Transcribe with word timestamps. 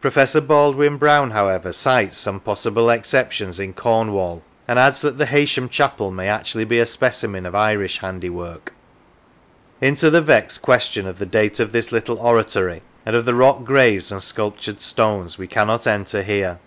Professor 0.00 0.40
Baldwin 0.40 0.96
Brown, 0.96 1.32
however, 1.32 1.72
cites 1.72 2.16
some 2.16 2.40
possible 2.40 2.88
exceptions 2.88 3.60
in 3.60 3.74
Cornwall, 3.74 4.42
and 4.66 4.78
adds 4.78 5.02
that 5.02 5.18
the 5.18 5.26
Heysham 5.26 5.68
chapel 5.68 6.10
may 6.10 6.26
actually 6.26 6.64
be 6.64 6.78
a 6.78 6.86
specimen 6.86 7.44
of 7.44 7.54
Irish 7.54 7.98
handiwork. 7.98 8.72
Into 9.78 10.08
the 10.08 10.22
vexed 10.22 10.62
question 10.62 11.06
of 11.06 11.18
the 11.18 11.26
date 11.26 11.60
of 11.60 11.72
this 11.72 11.92
little 11.92 12.18
oratory 12.18 12.80
and 13.04 13.14
of 13.14 13.26
the 13.26 13.34
rock 13.34 13.62
graves 13.64 14.10
and 14.10 14.22
sculptured 14.22 14.80
stones 14.80 15.36
we 15.36 15.46
cannot 15.46 15.86
enter 15.86 16.22
here. 16.22 16.58